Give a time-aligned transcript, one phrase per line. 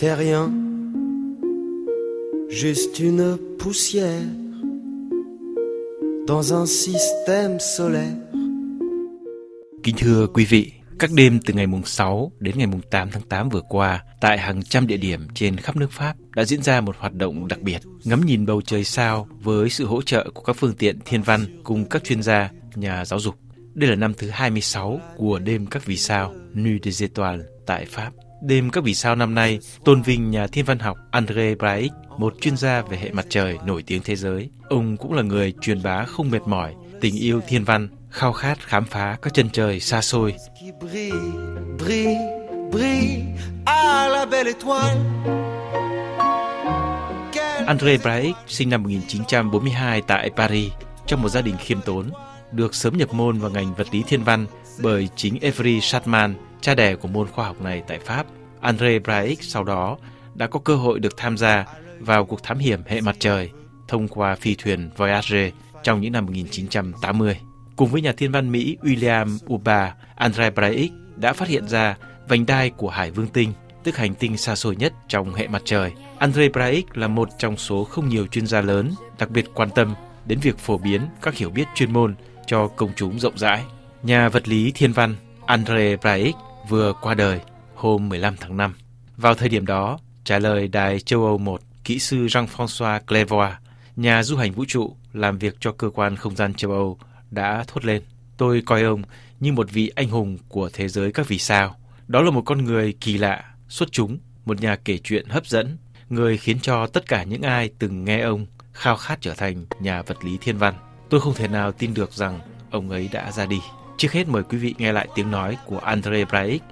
[0.00, 0.50] T'es rien,
[2.48, 4.22] juste une poussière
[6.26, 8.16] dans un système solaire.
[9.82, 13.22] Kính thưa quý vị, các đêm từ ngày mùng 6 đến ngày mùng 8 tháng
[13.22, 16.80] 8 vừa qua, tại hàng trăm địa điểm trên khắp nước Pháp đã diễn ra
[16.80, 20.42] một hoạt động đặc biệt, ngắm nhìn bầu trời sao với sự hỗ trợ của
[20.42, 23.34] các phương tiện thiên văn cùng các chuyên gia, nhà giáo dục.
[23.74, 28.10] Đây là năm thứ 26 của đêm các vì sao Nuit des Étoiles tại Pháp.
[28.42, 32.34] Đêm các vì sao năm nay tôn vinh nhà thiên văn học André Braic, một
[32.40, 34.50] chuyên gia về hệ mặt trời nổi tiếng thế giới.
[34.68, 38.58] Ông cũng là người truyền bá không mệt mỏi tình yêu thiên văn, khao khát
[38.60, 40.34] khám phá các chân trời xa xôi.
[47.66, 50.72] André Braic sinh năm 1942 tại Paris
[51.06, 52.10] trong một gia đình khiêm tốn,
[52.52, 54.46] được sớm nhập môn vào ngành vật lý thiên văn
[54.78, 58.26] bởi chính Evry Chatman, cha đẻ của môn khoa học này tại Pháp.
[58.60, 59.96] Andre Braic sau đó
[60.34, 61.64] đã có cơ hội được tham gia
[61.98, 63.50] vào cuộc thám hiểm hệ mặt trời
[63.88, 65.52] thông qua phi thuyền Voyager
[65.82, 67.36] trong những năm 1980.
[67.76, 71.96] Cùng với nhà thiên văn Mỹ William Uba, Andre Braic đã phát hiện ra
[72.28, 73.52] vành đai của Hải Vương Tinh,
[73.84, 75.92] tức hành tinh xa xôi nhất trong hệ mặt trời.
[76.18, 79.94] Andre Braic là một trong số không nhiều chuyên gia lớn đặc biệt quan tâm
[80.26, 82.14] đến việc phổ biến các hiểu biết chuyên môn
[82.46, 83.64] cho công chúng rộng rãi.
[84.02, 85.14] Nhà vật lý thiên văn
[85.46, 86.34] Andre Braic
[86.68, 87.40] vừa qua đời
[87.80, 88.74] hôm 15 tháng 5.
[89.16, 93.48] Vào thời điểm đó, trả lời đài châu Âu 1, kỹ sư Jean-François Clairvoy,
[93.96, 96.98] nhà du hành vũ trụ làm việc cho cơ quan không gian châu Âu
[97.30, 98.02] đã thốt lên.
[98.36, 99.02] Tôi coi ông
[99.40, 101.76] như một vị anh hùng của thế giới các vì sao.
[102.08, 105.78] Đó là một con người kỳ lạ, xuất chúng, một nhà kể chuyện hấp dẫn,
[106.08, 110.02] người khiến cho tất cả những ai từng nghe ông khao khát trở thành nhà
[110.02, 110.74] vật lý thiên văn.
[111.10, 113.60] Tôi không thể nào tin được rằng ông ấy đã ra đi.
[113.96, 116.62] Trước hết mời quý vị nghe lại tiếng nói của André Braic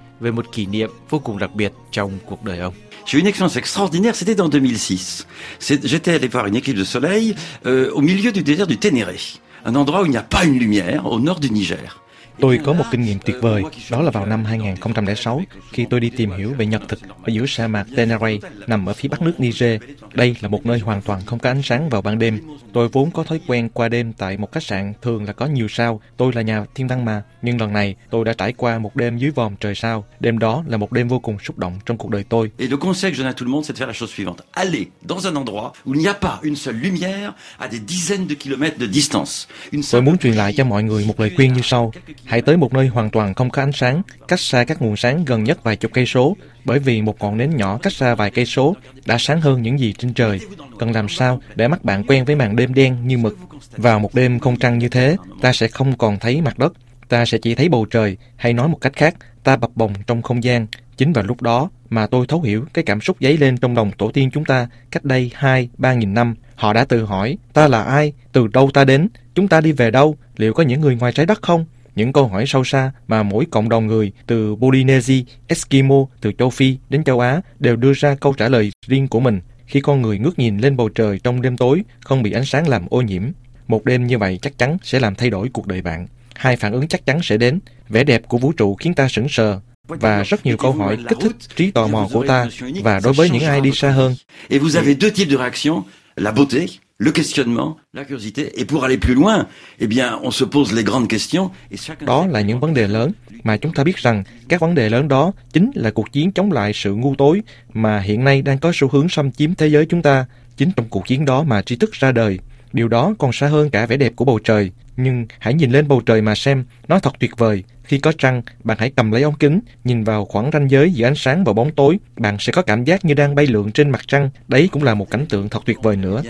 [3.06, 5.27] J'ai eu une expérience extraordinaire, c'était dans 2006.
[5.58, 7.34] C'est- J'étais allé voir une éclipse de soleil
[7.67, 9.17] euh, au milieu du désert du Ténéré,
[9.64, 12.02] un endroit où il n'y a pas une lumière, au nord du Niger.
[12.40, 15.42] Tôi có một kinh nghiệm tuyệt vời, đó là vào năm 2006,
[15.73, 18.92] khi tôi đi tìm hiểu về nhật thực ở giữa sa mạc Tenerife nằm ở
[18.92, 19.83] phía bắc nước Niger.
[20.14, 22.40] Đây là một nơi hoàn toàn không có ánh sáng vào ban đêm.
[22.73, 25.68] Tôi vốn có thói quen qua đêm tại một khách sạn thường là có nhiều
[25.68, 26.01] sao.
[26.17, 29.18] Tôi là nhà thiên văn mà, nhưng lần này tôi đã trải qua một đêm
[29.18, 30.05] dưới vòm trời sao.
[30.20, 32.51] Đêm đó là một đêm vô cùng xúc động trong cuộc đời tôi.
[32.58, 34.11] Et le conseil que je donne à tout le monde, c'est de faire la chose
[34.14, 34.42] suivante.
[34.52, 38.28] Allez dans un endroit où il n'y a pas une seule lumière à des dizaines
[38.28, 39.46] de kilomètres de distance.
[39.92, 41.92] Tôi muốn truyền lại cho mọi người một lời khuyên như sau.
[42.24, 45.24] Hãy tới một nơi hoàn toàn không có ánh sáng, cách xa các nguồn sáng
[45.24, 48.30] gần nhất vài chục cây số, bởi vì một ngọn nến nhỏ cách xa vài
[48.30, 48.77] cây số
[49.07, 50.41] đã sáng hơn những gì trên trời.
[50.79, 53.39] Cần làm sao để mắt bạn quen với màn đêm đen như mực.
[53.77, 56.73] Vào một đêm không trăng như thế, ta sẽ không còn thấy mặt đất,
[57.08, 59.14] ta sẽ chỉ thấy bầu trời, hay nói một cách khác,
[59.45, 60.67] ta bập bồng trong không gian.
[60.96, 63.90] Chính vào lúc đó mà tôi thấu hiểu cái cảm xúc dấy lên trong lòng
[63.98, 66.35] tổ tiên chúng ta cách đây hai, ba nghìn năm.
[66.55, 69.90] Họ đã tự hỏi, ta là ai, từ đâu ta đến, chúng ta đi về
[69.90, 71.64] đâu, liệu có những người ngoài trái đất không?
[71.98, 76.51] Những câu hỏi sâu xa mà mỗi cộng đồng người từ Polynesia, Eskimo, từ châu
[76.51, 80.03] Phi đến châu Á đều đưa ra câu trả lời riêng của mình khi con
[80.03, 83.01] người ngước nhìn lên bầu trời trong đêm tối không bị ánh sáng làm ô
[83.01, 83.23] nhiễm.
[83.69, 86.07] Một đêm như vậy chắc chắn sẽ làm thay đổi cuộc đời bạn.
[86.35, 87.61] Hai phản ứng chắc chắn sẽ đến.
[87.89, 91.19] Vẻ đẹp của vũ trụ khiến ta sững sờ và rất nhiều câu hỏi kích
[91.20, 92.47] thích trí tò mò của ta
[92.83, 94.14] và đối với những ai đi xa hơn
[94.48, 95.83] Et vous avez deux types de réactions,
[96.17, 96.67] la beauté,
[96.98, 98.61] le questionnement, la curiosité.
[98.61, 99.47] Et pour aller plus loin,
[99.79, 101.51] eh bien, on se pose les grandes questions.
[101.70, 103.13] Et chacun Đó là những vấn đề lớn
[103.45, 106.53] mà chúng ta biết rằng các vấn đề lớn đó chính là cuộc chiến chống
[106.53, 107.42] lại sự ngu tối
[107.73, 110.27] mà hiện nay đang có xu hướng xâm chiếm thế giới chúng ta.
[110.57, 112.39] Chính trong cuộc chiến đó mà tri thức ra đời.
[112.73, 114.70] Điều đó còn xa hơn cả vẻ đẹp của bầu trời.
[114.97, 117.64] Nhưng hãy nhìn lên bầu trời mà xem, nó thật tuyệt vời.
[117.89, 121.07] Khi có trăng, bạn hãy cầm lấy ống kính, nhìn vào khoảng ranh giới giữa
[121.07, 121.99] ánh sáng và bóng tối.
[122.17, 124.31] Bạn sẽ có cảm giác như đang bay lượn trên mặt trăng.
[124.49, 126.23] Đấy cũng là một cảnh tượng thật tuyệt vời nữa.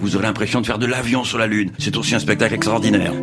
[0.00, 1.68] Vous aurez l'impression de faire de l'avion sur la Lune.
[1.78, 3.14] C'est aussi un spectacle extraordinaire.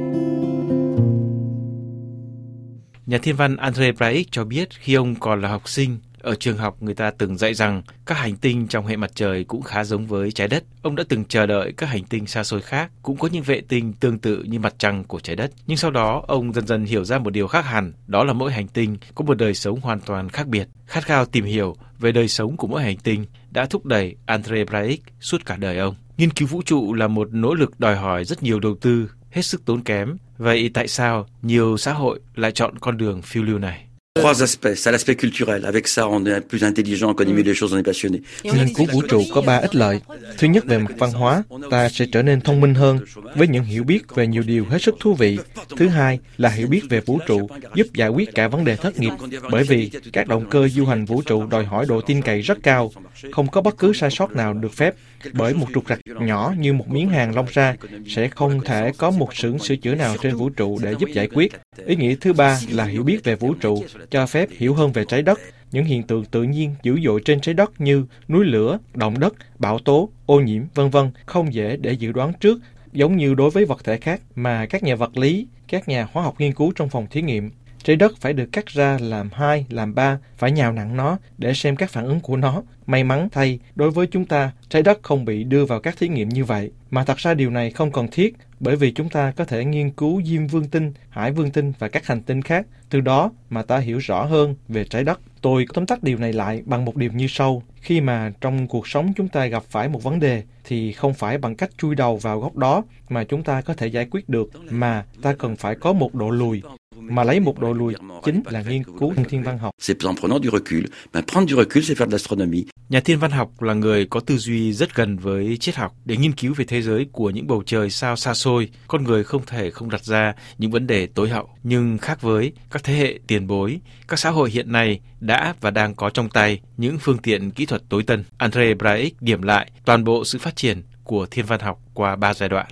[3.05, 6.57] Nhà thiên văn André Braic cho biết khi ông còn là học sinh, ở trường
[6.57, 9.83] học người ta từng dạy rằng các hành tinh trong hệ mặt trời cũng khá
[9.83, 10.63] giống với trái đất.
[10.81, 13.61] Ông đã từng chờ đợi các hành tinh xa xôi khác cũng có những vệ
[13.61, 15.51] tinh tương tự như mặt trăng của trái đất.
[15.67, 18.51] Nhưng sau đó, ông dần dần hiểu ra một điều khác hẳn, đó là mỗi
[18.51, 20.67] hành tinh có một đời sống hoàn toàn khác biệt.
[20.85, 24.63] Khát khao tìm hiểu về đời sống của mỗi hành tinh đã thúc đẩy Andre
[24.65, 25.95] Braic suốt cả đời ông.
[26.17, 29.41] Nghiên cứu vũ trụ là một nỗ lực đòi hỏi rất nhiều đầu tư, hết
[29.41, 30.17] sức tốn kém.
[30.37, 33.85] Vậy tại sao nhiều xã hội lại chọn con đường phiêu lưu này?
[34.15, 34.75] Trois aspects.
[34.75, 35.65] C'est l'aspect culturel.
[35.65, 38.21] Avec ça, on est plus intelligent, on connaît mieux les choses, on est passionné.
[38.43, 39.99] Nghiên cứu vũ trụ có ba ích lợi.
[40.37, 42.99] Thứ nhất về mặt văn hóa, ta sẽ trở nên thông minh hơn
[43.35, 45.37] với những hiểu biết về nhiều điều hết sức thú vị.
[45.77, 48.99] Thứ hai là hiểu biết về vũ trụ giúp giải quyết cả vấn đề thất
[48.99, 49.13] nghiệp
[49.51, 52.57] bởi vì các động cơ du hành vũ trụ đòi hỏi độ tin cậy rất
[52.63, 52.91] cao,
[53.31, 54.95] không có bất cứ sai sót nào được phép
[55.33, 57.75] bởi một trục trặc nhỏ như một miếng hàng long ra
[58.07, 61.27] sẽ không thể có một xưởng sửa chữa nào trên vũ trụ để giúp giải
[61.27, 61.51] quyết.
[61.85, 65.05] Ý nghĩa thứ ba là hiểu biết về vũ trụ cho phép hiểu hơn về
[65.05, 65.39] trái đất,
[65.71, 69.33] những hiện tượng tự nhiên dữ dội trên trái đất như núi lửa, động đất,
[69.59, 72.59] bão tố, ô nhiễm, vân vân không dễ để dự đoán trước
[72.91, 76.23] giống như đối với vật thể khác mà các nhà vật lý, các nhà hóa
[76.23, 77.51] học nghiên cứu trong phòng thí nghiệm.
[77.83, 81.53] Trái đất phải được cắt ra làm hai, làm ba, phải nhào nặng nó để
[81.53, 82.63] xem các phản ứng của nó.
[82.85, 86.07] May mắn thay, đối với chúng ta, trái đất không bị đưa vào các thí
[86.07, 86.71] nghiệm như vậy.
[86.91, 89.89] Mà thật ra điều này không cần thiết, bởi vì chúng ta có thể nghiên
[89.89, 92.65] cứu diêm vương tinh, hải vương tinh và các hành tinh khác.
[92.89, 95.19] Từ đó mà ta hiểu rõ hơn về trái đất.
[95.41, 97.63] Tôi tóm tắt điều này lại bằng một điều như sau.
[97.81, 101.37] Khi mà trong cuộc sống chúng ta gặp phải một vấn đề, thì không phải
[101.37, 104.51] bằng cách chui đầu vào góc đó mà chúng ta có thể giải quyết được,
[104.69, 106.61] mà ta cần phải có một độ lùi
[107.09, 107.93] mà lấy một độ lùi
[108.25, 109.71] chính là nghiên cứu thiên văn học.
[109.79, 110.83] Du recul.
[111.13, 112.63] Ben, prendre du recul, c'est faire de l'astronomie.
[112.89, 116.17] Nhà thiên văn học là người có tư duy rất gần với triết học để
[116.17, 118.69] nghiên cứu về thế giới của những bầu trời sao xa xôi.
[118.87, 121.49] Con người không thể không đặt ra những vấn đề tối hậu.
[121.63, 125.71] Nhưng khác với các thế hệ tiền bối, các xã hội hiện nay đã và
[125.71, 128.23] đang có trong tay những phương tiện kỹ thuật tối tân.
[128.37, 132.33] Andre Braik điểm lại toàn bộ sự phát triển của thiên văn học qua ba
[132.33, 132.65] giai đoạn.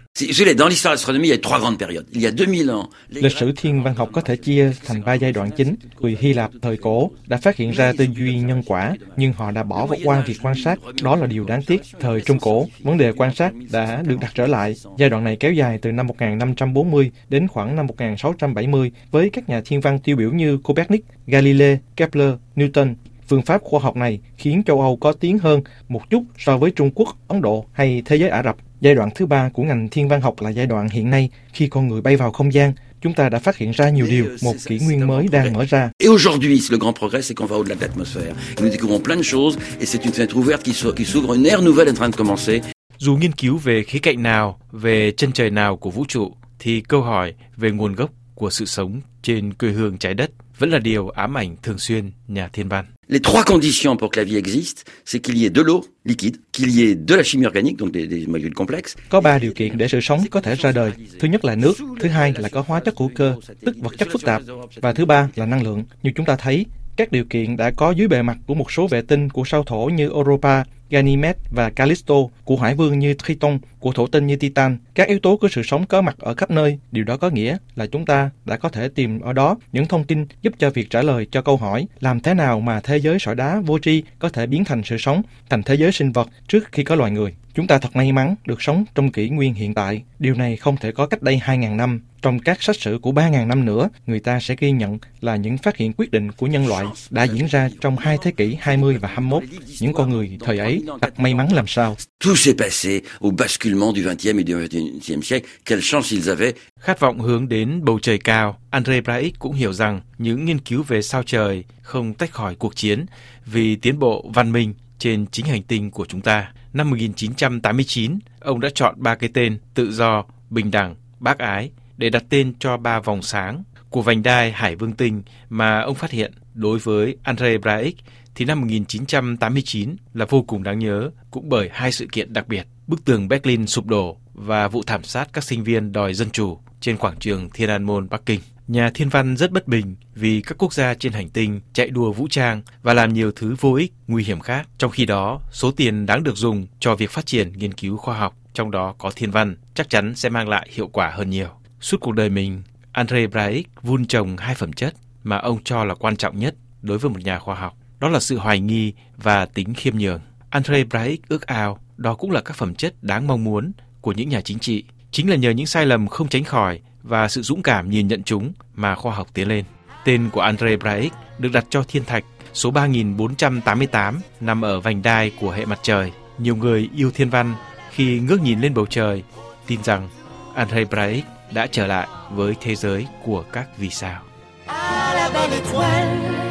[0.58, 2.06] Dans l'histoire de l'astronomie, il y a trois grandes périodes.
[2.14, 2.90] Il y a 2000 ans.
[3.10, 5.76] Lịch sử thiên văn học có thể chia thành ba giai đoạn chính.
[6.00, 9.52] Người Hy Lạp thời cổ đã phát hiện ra tư duy nhân quả, nhưng họ
[9.52, 10.80] đã bỏ qua việc quan sát.
[11.02, 11.82] Đó là điều đáng tiếc.
[12.00, 14.76] Thời Trung Cổ, vấn đề quan sát đã được đặt trở lại.
[14.98, 19.62] Giai đoạn này kéo dài từ năm 1540 đến khoảng năm 1670 với các nhà
[19.66, 22.96] thiên văn tiêu biểu như Copernic, Galilei, Kepler, Newton,
[23.32, 26.72] Phương pháp khoa học này khiến châu Âu có tiếng hơn một chút so với
[26.72, 28.58] Trung Quốc, Ấn Độ hay thế giới Ả Rập.
[28.82, 31.68] Giai đoạn thứ ba của ngành thiên văn học là giai đoạn hiện nay khi
[31.68, 32.74] con người bay vào không gian.
[33.02, 35.90] Chúng ta đã phát hiện ra nhiều điều, một kỷ nguyên mới đang mở ra.
[35.98, 38.34] Et aujourd'hui, le grand progrès, c'est qu'on va au-delà de l'atmosphère.
[38.62, 41.48] Nous découvrons plein de choses et c'est une fenêtre ouverte qui s'ouvre, qui s'ouvre, une
[41.50, 42.60] ère nouvelle est en train de commencer.
[42.98, 46.82] Dù nghiên cứu về khía cạnh nào, về chân trời nào của vũ trụ, thì
[46.82, 48.10] câu hỏi về nguồn gốc
[48.42, 52.12] của sự sống trên quê hương trái đất vẫn là điều ám ảnh thường xuyên
[52.28, 52.86] nhà thiên văn.
[53.08, 56.36] Les trois conditions pour que la vie existe, c'est qu'il y ait de l'eau liquide,
[56.54, 58.98] qu'il y ait de la chimie organique, donc des, des molécules complexes.
[59.10, 60.92] Có ba điều kiện để sự sống có thể ra đời.
[61.20, 64.08] Thứ nhất là nước, thứ hai là có hóa chất hữu cơ, tức vật chất
[64.12, 64.42] phức tạp,
[64.76, 65.84] và thứ ba là năng lượng.
[66.04, 66.66] Như chúng ta thấy,
[66.96, 69.64] các điều kiện đã có dưới bề mặt của một số vệ tinh của sao
[69.64, 74.36] thổ như Europa, Ganymede và Callisto, của hải vương như Triton, của thổ tinh như
[74.36, 74.78] Titan.
[74.96, 76.80] Các yếu tố của sự sống có mặt ở khắp nơi.
[76.92, 80.04] Điều đó có nghĩa là chúng ta đã có thể tìm ở đó những thông
[80.04, 83.20] tin giúp cho việc trả lời cho câu hỏi làm thế nào mà thế giới
[83.20, 86.30] sỏi đá vô tri có thể biến thành sự sống, thành thế giới sinh vật
[86.48, 87.34] trước khi có loài người.
[87.54, 90.04] Chúng ta thật may mắn được sống trong kỷ nguyên hiện tại.
[90.20, 92.02] Điều này không thể có cách đây 2.000 năm.
[92.22, 95.58] Trong các sách sử của 3.000 năm nữa, người ta sẽ ghi nhận là những
[95.58, 98.98] phát hiện quyết định của nhân loại đã diễn ra trong hai thế kỷ 20
[98.98, 99.44] và 21.
[99.82, 101.98] Những con người thời ấy thật may mắn làm sao.
[102.24, 105.48] Tout s'est passé au basculement du 20e et du 21e siècle.
[105.66, 106.54] Quelle chance ils avaient.
[106.80, 110.84] Khát vọng hướng đến bầu trời cao, Andre Braik cũng hiểu rằng những nghiên cứu
[110.84, 113.06] về sao trời không tách khỏi cuộc chiến
[113.46, 116.52] vì tiến bộ văn minh trên chính hành tinh của chúng ta.
[116.74, 122.10] Năm 1989, ông đã chọn ba cái tên tự do, bình đẳng, bác ái để
[122.10, 126.12] đặt tên cho ba vòng sáng của vành đai Hải Vương Tinh mà ông phát
[126.12, 127.98] hiện đối với Andre Braik
[128.36, 132.68] thì năm 1989 là vô cùng đáng nhớ cũng bởi hai sự kiện đặc biệt,
[132.88, 136.60] bức tường Berlin sụp đổ và vụ thảm sát các sinh viên đòi dân chủ
[136.82, 138.40] trên quảng trường Thiên An Môn Bắc Kinh.
[138.68, 142.12] Nhà thiên văn rất bất bình vì các quốc gia trên hành tinh chạy đua
[142.12, 144.68] vũ trang và làm nhiều thứ vô ích, nguy hiểm khác.
[144.78, 148.18] Trong khi đó, số tiền đáng được dùng cho việc phát triển nghiên cứu khoa
[148.18, 151.50] học, trong đó có thiên văn, chắc chắn sẽ mang lại hiệu quả hơn nhiều.
[151.82, 155.96] Suốt cuộc đời mình, Andre Braik vun trồng hai phẩm chất mà ông cho là
[155.96, 157.78] quan trọng nhất đối với một nhà khoa học.
[158.02, 160.20] Đó là sự hoài nghi và tính khiêm nhường.
[160.50, 164.30] Andre Braik ước ao, đó cũng là các phẩm chất đáng mong muốn của những
[164.30, 164.84] nhà chính trị.
[165.12, 168.24] Chính là nhờ những sai lầm không tránh khỏi và sự dũng cảm nhìn nhận
[168.24, 169.66] chúng mà khoa học tiến lên.
[170.06, 175.32] Tên của Andre Braik được đặt cho thiên thạch số 3488 nằm ở vành đai
[175.40, 176.12] của hệ mặt trời.
[176.38, 177.56] Nhiều người yêu thiên văn
[177.92, 179.24] khi ngước nhìn lên bầu trời,
[179.68, 180.10] tin rằng
[180.56, 184.22] Andre Braik đã trở lại với thế giới của các vì sao.
[184.66, 186.51] À la belle étoile